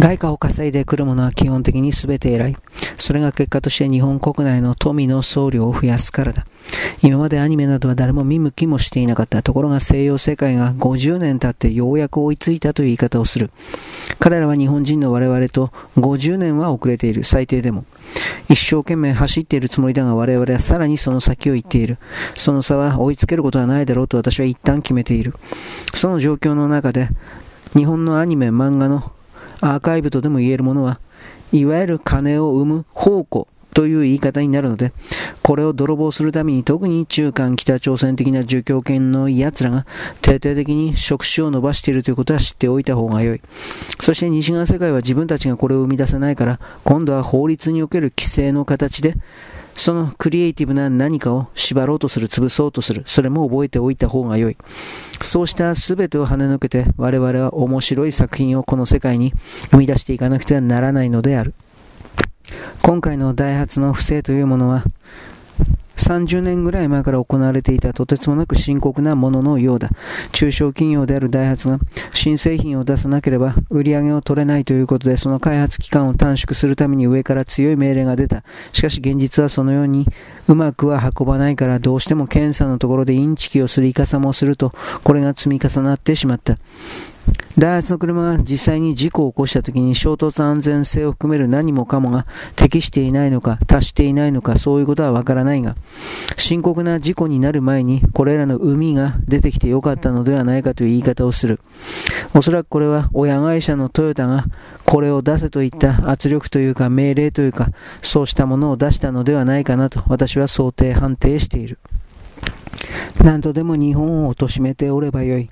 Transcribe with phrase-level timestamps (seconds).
[0.00, 2.56] 外貨を稼いでくるものは基本的に全て偉い。
[2.96, 6.46] それが結果として日本国内の富の総量を増やすからだ。
[7.02, 9.42] 今までアニメなどは誰も見向きもしていなかった。
[9.42, 13.50] ところが西洋世界が50年経ってようやく追いついたという言い方をする。
[14.18, 17.22] 彼らは日本人の我々と50年は遅れている。
[17.22, 17.84] 最低でも。
[18.48, 21.98] 一生懸命走っているつもりだが我々はさらにその先を行っている。
[22.38, 25.34] その差は追いつけることはないだろうと私は一旦決めている。
[25.92, 27.10] その状況の中で
[27.76, 29.12] 日本のアニメ、漫画の
[29.60, 31.00] アーカイブとでも言えるものは、
[31.52, 34.92] いわゆる金を生む宝庫という言い方になるので、
[35.42, 39.86] これを泥棒するために特に中間北朝鮮的な儒教圏の奴らが
[40.22, 43.40] 徹底的に触手を伸ばしているということは知っておいた方が良い。
[44.00, 49.14] そして西側世界は自分たちがこれを生み出せないから、今度は法律における規制の形で
[49.80, 54.58] そのクリエイティブな何かを縛ろうとする、潰そうとする、それも覚えておいた方が良い。
[55.22, 59.32] そうした全てを跳ねのけて、我々は面白い作品をこの世界に
[59.70, 61.54] 生み出していかなくてはならないのである。
[62.82, 64.84] 今回のダイハツの不正というものは、
[66.00, 69.90] 30年ぐらい前から行われていたとてつもなく深刻なもののようだ。
[70.32, 71.78] 中小企業であるダイハツが
[72.12, 78.42] 新製品を出さなければ売り上げを取れないということで、その開発期間を短縮するために上から強い命令が出た。
[78.72, 80.06] しかし現実はそのように
[80.48, 84.72] うまくは運ばないからどうしても検査のところでインチキをするイカサもすると、
[85.04, 86.58] これが積み重なってしまった。
[87.58, 92.24] ダイハツの車が実際に事故を起こした時に衝突安全性を含める何もかもが
[92.56, 95.76] 適していないのか達していないのかそういうことはわからないが
[96.36, 101.60] 深刻な事故になる前にこれらの海が出てきてよかったのではないかという言い方をする。
[102.34, 104.44] おそらくこれは親会社のトヨタが
[104.84, 107.68] これを出せといった圧力というか命令というか
[108.02, 111.78] そうしたものを出したのではないかなと私は想定判定している。
[113.22, 115.48] 何とでも日本を貶めておればよい。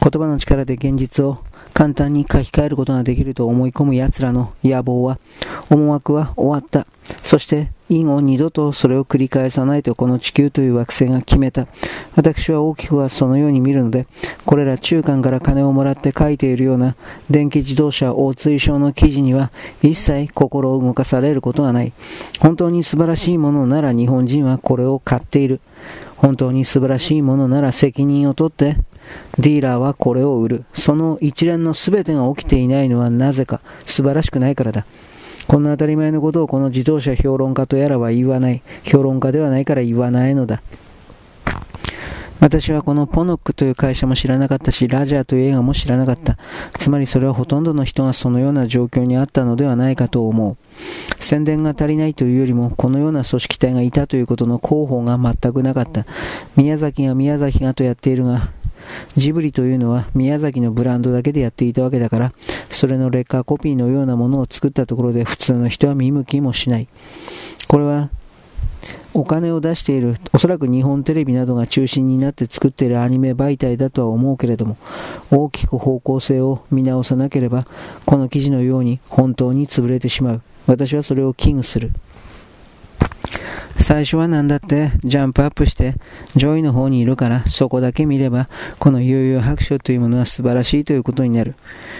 [0.00, 1.38] 言葉の力で現実を
[1.72, 5.18] 簡単に書き換えることができると思い込む奴らの野望は、
[5.70, 6.86] 思惑は終わった。
[7.22, 11.66] そして、以後二度とそれを繰り返さないとこの地球という惑星が決めた。
[12.14, 14.06] 私は大きくはそのように見るので、
[14.46, 16.96] これら中間から金をもらって書いているような
[17.28, 19.50] 電気自動車大追症の記事には
[19.82, 21.92] 一切心を動かされることはない。
[22.40, 25.60] 本当に素晴らしいものなら日本人はこれを買っている。
[26.24, 28.78] 本当に素晴らしいものなら責任を取って
[29.38, 30.64] ディーラーはこれを売る。
[30.72, 34.86] その一連の全てが起きていないのはなぜか素晴らしくないからだ。
[35.46, 38.62] こんな当たり前のことをこの自動車評論家とやらは言わない。
[38.84, 40.62] 評論家ではないから言わないのだ。
[42.44, 46.36] 私はこのポノックという会社も知らなかったし、ラジャーという映画も知らなかった。
[46.78, 50.56] つまりそれはほとんどの人がそのような状況にあったのではないかと思う。
[51.20, 56.04] 宣伝が足りないというよりも、このような組織体がいたということの広報が全くなかった。
[56.54, 58.50] 宮崎が宮崎がとやっているが、
[59.16, 62.34] ジブリというのは宮崎のブランドだけでやっていたわけだから、
[62.68, 66.88] それの劣化コピーのようなものを作ったところで普通の人は見向きもしない。
[67.68, 68.10] これは
[69.12, 74.76] お金を出している、おそらく日本テレビなどが中心になって作っているアニメ媒体だとは思うけれども、
[75.30, 77.64] 大きく方向性を見直さなければ、
[78.06, 80.42] この記事のように本当に潰れてしまう。
[80.66, 81.92] 私はそれを危惧する。
[83.84, 85.92] 最初は何だってジャンプアップして
[86.34, 91.54] 上位の方にいるからそこだけ見ればこの悠々白書というものは素晴らしいということになる。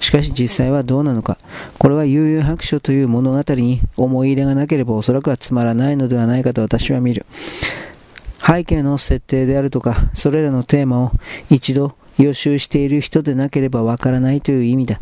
[0.00, 1.36] しかし実際はどうなのか。
[1.78, 7.26] これは悠々白書という物語に思い入れがなければおそらくはつまらないのではないかと私は見る。
[8.38, 11.12] 背景の設定であるとかそれらのテーマを
[11.50, 14.98] 一度予習している人でなければわからないという意味だ。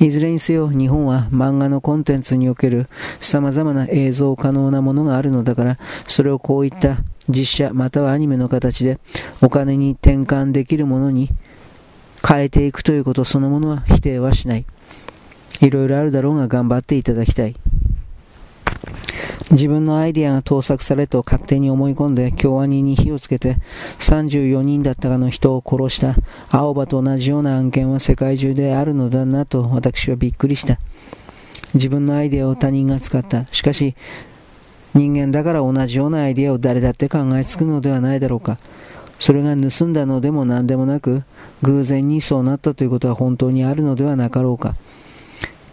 [0.00, 2.88] いずれにせよ日本は漫画のコンテンツにおける
[3.20, 6.98] 様々な映像可能なものがあるのだから、それをこういった
[7.28, 8.98] 実写またはアニメの形で
[9.42, 11.30] お金に転換できるものに
[12.26, 14.64] 変えていくということそのものは否定はしない。
[15.60, 17.54] いろいろあるだろうが頑張っていただきたい。
[19.52, 23.58] 自分のアイデアが盗作されと勝手に思い込んで京アニに火をつけて
[24.00, 26.16] 34人だったかの人を殺した。
[26.50, 30.80] 青葉と同じような案件は世界中であるのだなと私はびっくりした。
[31.74, 33.46] 自分のアイデアを他人が使った。
[33.52, 33.94] しかし
[34.94, 38.58] 人間だから同じようなアイデアを誰だって考えつくのではないだろうか。
[39.20, 41.22] それが盗んだのでも何でもなく
[41.62, 44.74] 偶然にそうなったということは本当にあるのではなかろうか。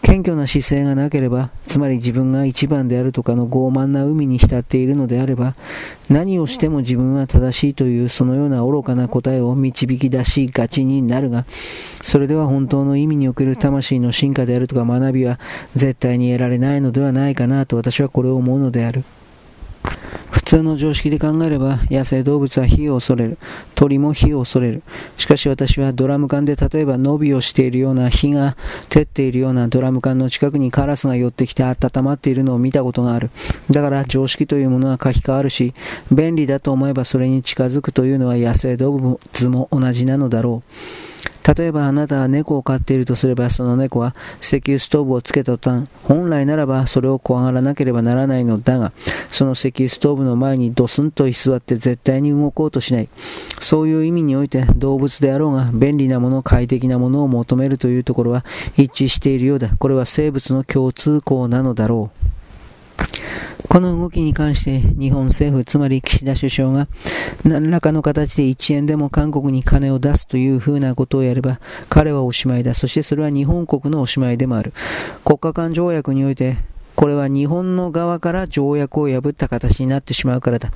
[0.03, 5.55] 謙虚な姿勢がなければ、つまり自分が一番であるとかの傲慢な海に浸っているのであれば、
[6.09, 11.45] 何をしても自分は正しいというそのような愚かな答えを導き出しがちになるが、
[12.01, 15.39] それでは本当の意味における魂の進化であるとか学びは
[15.75, 19.05] 絶対に得られないのではないかなと私はこれを思うのである。
[20.53, 23.39] 通の常識で考えれば野生動物は火を恐れる。
[23.73, 24.83] 鳥も火を恐れる。
[25.17, 28.55] しかし私はドラム缶で例えば伸びをしているような火が
[28.89, 33.31] 照っているようなドラム缶の近くにカラスが寄ってきて温まっているのを見たことがある。
[33.71, 35.73] だから常識というものは書き換わるし、
[36.11, 41.02] 便利だと思えばそれに近づくというのは野生動物も同じなのだろう。
[41.45, 48.93] 例えばあなたは猫を飼っているとすればその猫は石油ストーブをつけた途端本来ならばそれを怖がらなければならないのだが
[49.29, 53.09] その石油ストーブの前にドスンと居座って絶対に動こうとしない。
[53.59, 58.45] そういう意味において動物であろうが便利なもの快適なものを求めるというところは
[58.77, 59.69] 一致しているようだ。
[59.77, 62.23] これは生物の共通項なのだろう。
[63.73, 66.87] この動きに関して日本政府、つまり岸田首相が
[67.43, 71.59] 何らかの形で1円でも韓国に金を出すというふうなことをやれば
[71.89, 72.75] 彼はおしまいだ。
[72.75, 74.73] そしてそれは日本国のおしまいでもある。
[75.25, 76.57] 国家間条約において
[76.95, 80.71] これは日本の側から条約を破った形になってしまうからだ。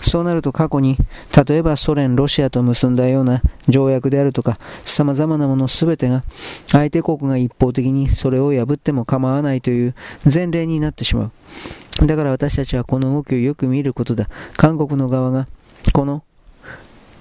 [0.00, 0.98] そうなると過去に、
[1.46, 6.22] 例えばソ連、ロシアと結んだような条約であるとか、様々なものすべてが、
[6.68, 9.94] 相手国が一方的にそれを破っても構わないという
[10.32, 11.30] 前例になってしま
[12.02, 12.06] う。
[12.06, 14.28] だから私たちはこの動きをよく見ることだ。
[14.56, 15.46] 韓国の側が、
[15.92, 16.22] この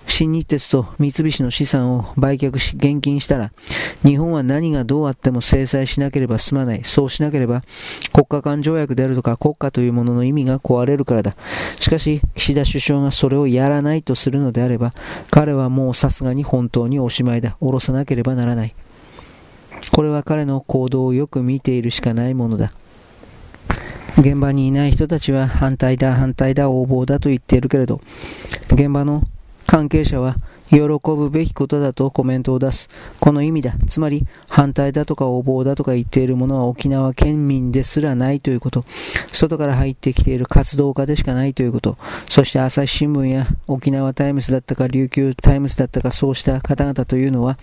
[0.07, 3.51] 新日鉄と三菱の資産を売却し、現金したら、
[4.03, 6.81] 日本は何がどうあっても制裁しなければ済まない。
[6.83, 7.63] そうしなければ、
[8.13, 11.33] 国家間条約であるとか国家というものの意味が壊れるからだ。
[11.79, 14.94] しかし、岸田首相がそれをやらないとするのであれば、
[15.31, 17.57] 彼はもうさすがに本当におしまいだ。
[17.59, 18.75] 下ろさなければならない。
[19.91, 22.73] これは彼の行動をよく見ているしかないものだ。
[24.17, 27.99] 現場にいない人たちは反対だ、反対だ、横暴だと言っているけれど、
[28.71, 29.23] 現場の
[29.73, 30.35] 関係者は
[30.73, 32.89] 喜ぶべきことだとコメントを出す。
[33.19, 33.75] この意味だ。
[33.87, 38.83] つまり、反対だとか横暴だとか言っているものは沖縄県民ですらないということ。
[39.31, 41.97] 外から入ってきている活動家でしかないということ。
[42.27, 47.59] そして朝日新聞や沖縄タイムズだったか琉球タイムズだったかそうした方々というのは、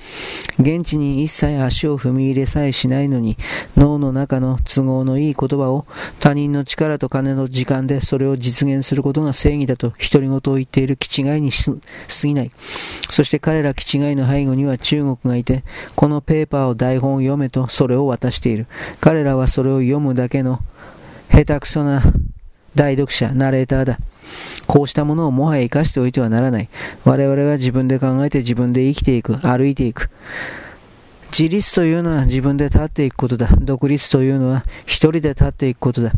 [0.61, 3.37] 現地に一切足を踏み入れさえしないのに、
[3.77, 5.85] 脳の中の都合のいい言葉を
[6.21, 11.73] 他人の力と金と時間でそれを実現することが正義だと独り言を言っている気違いに過
[12.23, 12.53] ぎない。
[13.11, 15.65] そして彼ら気違いの背後には中国がいて、
[15.97, 18.67] このペーパーを台本を読めとそれを渡している。
[19.01, 20.61] 彼らはそれを読むだけの
[21.31, 22.03] 下手くそな
[22.75, 23.99] 大読者、ナレーターだ。
[24.67, 26.69] こうしたものをもはや生かしておいてはならない。
[27.05, 30.11] 我々が自分で考えて自分で生きていく、歩いていく。
[31.37, 33.49] 自立というのは自分で立っていくことだ。
[33.61, 36.13] 独立というのは一人で立っていくことだ。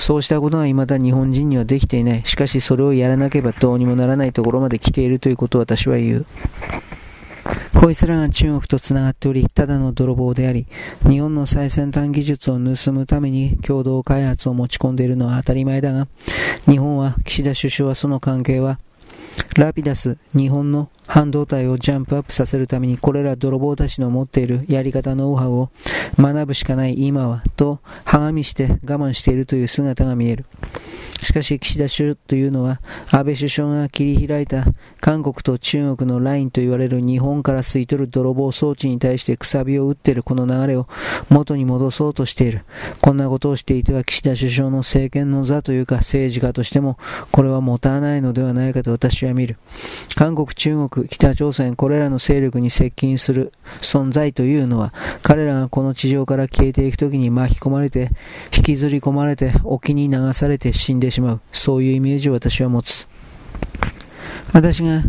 [0.00, 2.22] そうしたことが未だ日本人にはできていない。
[2.24, 6.26] しかしそれをやらなければどうにもならないところまで来ているということを私は言う。
[7.80, 10.66] こいつらが中国と繋がっており、ただの泥棒であり、
[11.08, 16.08] 日本の最先端技術を盗むために共同開発を持ち込んでいるのは当たり前だが、
[16.68, 18.78] 日本は、岸田首相はその関係は、
[19.56, 25.70] ラピダス、日本の半導体をジャンプアップさせるためにこれら泥棒たちの持っているやり方ノウハウを
[26.18, 30.44] 学ぶしかない今はとはがみして我慢しているという姿が見える。
[31.22, 34.66] しかし岸田首相というのは安倍首相が切り開いた
[35.00, 40.86] 韓国と中国のラインと言われる日本から吸い取る泥棒装置に対してくさびを打っているこの流れを
[41.28, 42.64] 元に戻そうとしている。
[43.00, 46.98] こんなことをしていては岸田首相の政権の座というか政治家としても
[47.32, 49.58] これは持たないのではないかと私は見る。
[50.14, 54.92] 韓国、中国、北朝鮮、これらの勢力に接近する存在というのは
[55.22, 58.10] 彼らがこの地上から消えていくときに巻き込まれて
[58.56, 61.40] 引きずり込まれて沖に流されて死んでしまう。
[61.52, 63.08] そういうイメージを私は持つ。
[64.52, 65.02] 私が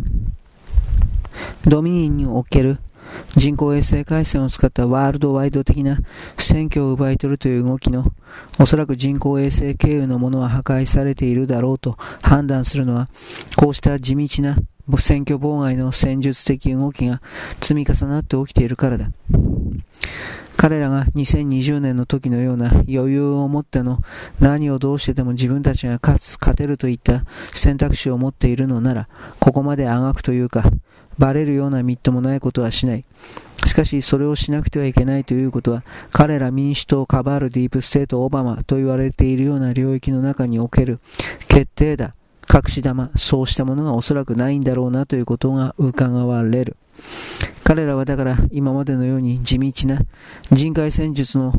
[1.66, 2.78] ドミニンにおける
[3.36, 6.00] 人工衛星回線を使ったワールドワイド的な
[6.38, 8.12] 選挙を奪い取るという動きの
[8.60, 13.08] おそらく人工衛星経由のものは破壊されているだろうと判断するのは
[13.56, 14.58] こうした地道な
[14.98, 17.22] 選挙妨害の戦術的動きが
[17.62, 19.12] 積み重なって起きているからだ。
[20.58, 24.00] 彼らが2020年の時のような余裕を持っての
[24.42, 29.08] 何をどうしてでも自分たちが勝つ、勝てるといった選択肢を持っているのなら、
[29.40, 30.66] ここまであがくというか、
[31.18, 33.06] バレるようなみっともないことはしない。
[33.66, 41.00] しかし、それをしなくてはいけないということは、彼ら民主党、カバール、ディープステート、オバマと言われているような領域の中における
[41.48, 42.16] 決定だ。
[42.52, 46.78] 隠し玉、そうしたものがおそらくないんだろうなということが伺われる。
[47.64, 50.02] 彼らはだから今までのように地道な
[50.52, 51.54] 人海戦術の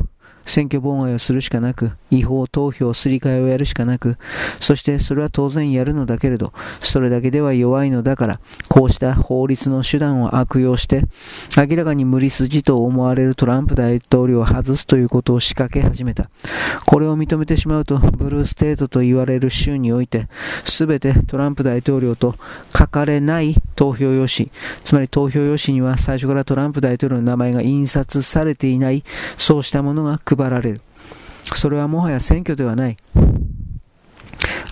[0.45, 4.17] 選挙妨害をするしかなく、違法投票すり替えをやるしかなく、
[4.59, 11.03] そしてそれは当然やるのだけれど、それだけでは弱いのだから、こうした法律の手段を悪用して、
[11.57, 16.29] 明らかに無理筋と思われるトランプ大統領を外すということを仕掛け始めた。
[16.85, 20.27] これを認めてしまうと、ブルーステートと言われる州において、
[20.65, 22.35] すべてトランプ大統領と
[22.77, 24.51] 書かれない投票用紙、
[24.83, 29.03] つまり投票用紙には最初からトランプ大統領の名前が印刷されていない、
[29.37, 30.81] そうしたものが配られる。
[31.55, 32.97] それはもはや選挙ではない。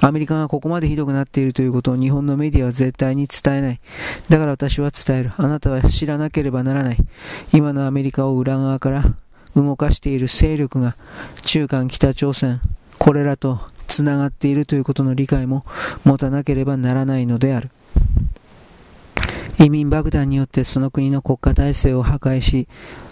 [0.01, 3.81] アメリカがここまでひどくなっているということを日本のメディアは絶対に伝えない。
[4.29, 5.33] だから私は伝える。
[5.35, 6.97] あなたは知らなければならない。
[7.53, 9.03] 今のアメリカを裏側から
[9.55, 10.95] 動かしている勢力が
[11.43, 12.61] 中間北朝鮮、
[12.97, 15.65] これらとつながっているということの理解も
[16.05, 17.69] 持たなければならないのである。
[19.59, 22.67] 移民爆弾によってその国の国家体制を破壊し、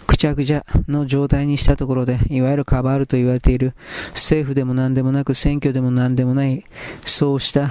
[0.07, 3.73] くちゃくちゃの状態にしたところで、いわゆるカバールと言われている
[4.11, 6.63] 政府でも何でもなく選挙でも何でもない、
[7.05, 7.69] そうした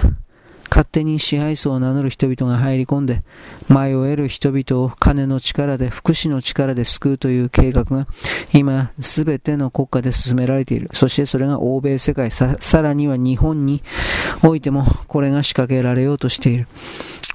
[0.69, 3.23] 勝手に支配層を名乗る人々が入り込んで、
[3.69, 8.07] 迷える人々を金の力で、福祉の力で救うという計画が、
[8.53, 10.89] 今、すべての国家で進められている。
[10.93, 13.81] そしてそれが欧米世界、さらには日本に
[14.43, 16.67] おいても、これが仕掛けられようとしている。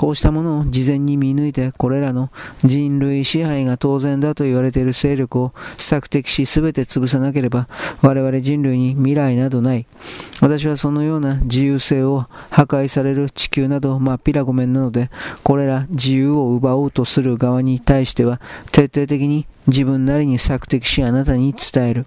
[0.03, 2.33] こうしたものを事前に見抜いて、これらの
[2.65, 7.69] 人類支配が当然だと言われている勢力を索敵し全て潰さなければ、
[8.01, 9.87] 我々人類に未来などない。
[10.41, 15.09] 私はそのような自由性を破壊される地球など真っ平ごめんなので、
[15.45, 18.41] これら自由を奪おうとする側に対しては、
[18.73, 22.07] 徹底的に自分なりに索敵しあなたに伝える。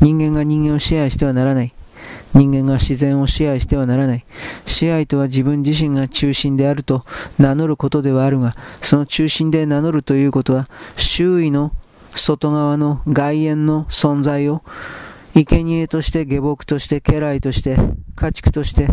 [0.00, 1.72] 人間が人間を支配してはならない。
[2.34, 4.24] 人間が自然を支配してはならない。
[4.66, 7.02] 支配とは自分自身が中心であると
[7.38, 11.72] 名乗ることではあるが、その中心で名乗るということは、周囲の
[12.14, 14.62] 外側の外縁の存在を、
[15.34, 17.76] 生贄として下僕として家来として
[18.16, 18.88] 家畜として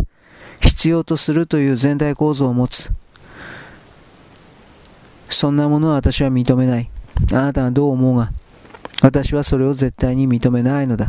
[0.60, 2.90] 必要とするという全体構造を持つ。
[5.28, 6.88] そんなものは私は認めない。
[7.32, 8.30] あなたはどう思うが、
[9.02, 11.08] 私はそれを絶対に認めないのだ。